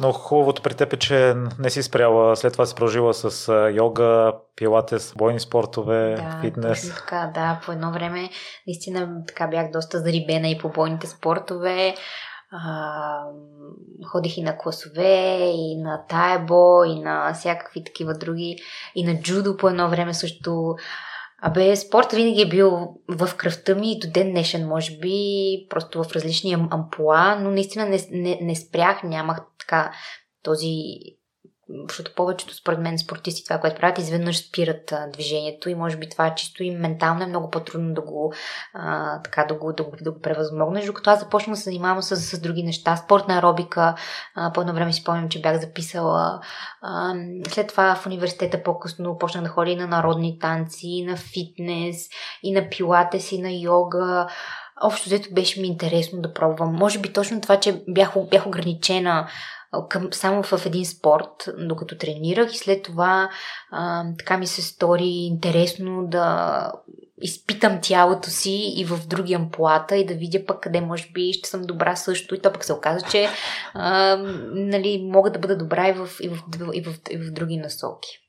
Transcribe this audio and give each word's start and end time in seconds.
Но 0.00 0.12
хубавото 0.12 0.62
при 0.62 0.74
теб 0.74 0.92
е, 0.92 0.96
че 0.96 1.34
не 1.58 1.70
си 1.70 1.82
спряла, 1.82 2.36
след 2.36 2.52
това 2.52 2.66
си 2.66 2.74
продължила 2.74 3.14
с 3.14 3.52
йога, 3.72 4.32
пилатес, 4.56 5.14
бойни 5.16 5.40
спортове, 5.40 6.14
да, 6.14 6.40
фитнес. 6.40 6.94
Така, 6.94 7.30
да. 7.34 7.60
По 7.66 7.72
едно 7.72 7.92
време 7.92 8.30
наистина 8.66 9.08
така 9.28 9.46
бях 9.46 9.70
доста 9.70 9.98
зарибена 9.98 10.48
и 10.48 10.58
по 10.58 10.68
бойните 10.68 11.06
спортове. 11.06 11.94
А, 12.50 13.22
ходих 14.12 14.38
и 14.38 14.42
на 14.42 14.58
класове, 14.58 15.50
и 15.54 15.76
на 15.82 16.04
таебо, 16.08 16.84
и 16.84 17.00
на 17.00 17.32
всякакви 17.34 17.84
такива 17.84 18.14
други, 18.14 18.56
и 18.94 19.04
на 19.04 19.20
джудо 19.20 19.56
по 19.56 19.68
едно 19.68 19.88
време 19.88 20.14
също. 20.14 20.74
Абе, 21.42 21.76
спорт 21.76 22.12
винаги 22.12 22.42
е 22.42 22.48
бил 22.48 22.94
в 23.08 23.36
кръвта 23.36 23.74
ми 23.74 23.92
и 23.92 23.98
до 23.98 24.10
ден 24.10 24.30
днешен, 24.30 24.68
може 24.68 24.98
би, 24.98 25.18
просто 25.70 26.04
в 26.04 26.12
различни 26.12 26.52
ампула, 26.70 27.38
но 27.40 27.50
наистина 27.50 27.86
не, 27.86 27.98
не, 28.10 28.38
не 28.42 28.56
спрях, 28.56 29.02
нямах 29.02 29.40
така 29.66 29.92
този 30.42 30.98
защото 31.88 32.14
повечето 32.14 32.54
според 32.54 32.78
мен 32.78 32.98
спортисти 32.98 33.44
това, 33.44 33.58
което 33.58 33.76
правят, 33.76 33.98
изведнъж 33.98 34.48
спират 34.48 34.92
а, 34.92 35.10
движението 35.12 35.68
и 35.68 35.74
може 35.74 35.96
би 35.96 36.08
това 36.08 36.34
чисто 36.34 36.62
и 36.62 36.70
ментално 36.70 37.22
е 37.22 37.26
много 37.26 37.50
по-трудно 37.50 37.94
да 37.94 38.00
го, 38.00 38.32
а, 38.74 39.22
така, 39.22 39.44
да 39.44 39.54
го, 39.54 39.72
да 39.72 39.84
го, 39.84 39.92
да 40.00 40.12
го 40.12 40.20
превъзмогнеш, 40.20 40.86
докато 40.86 41.10
аз 41.10 41.20
започнах 41.20 41.54
да 41.54 41.56
се 41.56 41.64
занимавам 41.64 42.02
с, 42.02 42.16
с 42.16 42.40
други 42.40 42.62
неща. 42.62 42.96
Спортна 42.96 43.34
аеробика, 43.34 43.94
а, 44.34 44.52
по 44.52 44.60
едно 44.60 44.74
време 44.74 44.92
си 44.92 45.00
спомням, 45.00 45.28
че 45.28 45.40
бях 45.40 45.60
записала. 45.60 46.40
А, 46.82 47.14
след 47.48 47.68
това 47.68 47.94
в 47.94 48.06
университета 48.06 48.62
по-късно 48.62 49.18
почнах 49.18 49.44
да 49.44 49.50
ходя 49.50 49.70
и 49.70 49.76
на 49.76 49.86
народни 49.86 50.38
танци, 50.38 50.86
и 50.86 51.04
на 51.04 51.16
фитнес, 51.16 52.08
и 52.42 52.52
на 52.52 52.68
пилатес, 52.70 53.32
и 53.32 53.42
на 53.42 53.50
йога. 53.52 54.26
Общо 54.82 55.08
взето 55.08 55.28
беше 55.32 55.60
ми 55.60 55.66
интересно 55.66 56.22
да 56.22 56.32
пробвам. 56.32 56.74
Може 56.74 56.98
би 56.98 57.12
точно 57.12 57.40
това, 57.40 57.60
че 57.60 57.82
бях, 57.88 58.14
бях 58.30 58.46
ограничена 58.46 59.28
към, 59.88 60.12
само 60.12 60.42
в 60.42 60.66
един 60.66 60.86
спорт, 60.86 61.48
докато 61.58 61.98
тренирах 61.98 62.54
и 62.54 62.58
след 62.58 62.82
това 62.82 63.30
а, 63.70 64.04
така 64.18 64.38
ми 64.38 64.46
се 64.46 64.62
стори 64.62 65.04
интересно 65.04 66.06
да 66.06 66.72
изпитам 67.20 67.78
тялото 67.82 68.30
си 68.30 68.74
и 68.76 68.84
в 68.84 69.06
други 69.06 69.34
амплуата 69.34 69.96
и 69.96 70.06
да 70.06 70.14
видя 70.14 70.46
пък 70.46 70.60
къде 70.60 70.80
може 70.80 71.10
би 71.14 71.32
ще 71.32 71.48
съм 71.48 71.62
добра 71.62 71.96
също. 71.96 72.34
И 72.34 72.42
то 72.42 72.52
пък 72.52 72.64
се 72.64 72.72
оказа, 72.72 73.06
че 73.10 73.28
а, 73.74 74.16
нали, 74.52 75.08
мога 75.12 75.30
да 75.30 75.38
бъда 75.38 75.56
добра 75.56 75.88
и 75.88 75.92
в, 75.92 76.08
и 76.20 76.28
в, 76.28 76.32
и 76.32 76.58
в, 76.58 76.70
и 76.74 76.80
в, 76.80 76.94
и 77.10 77.16
в 77.16 77.32
други 77.32 77.56
насоки. 77.56 78.25